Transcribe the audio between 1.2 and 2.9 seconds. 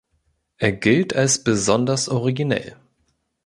besonders originell.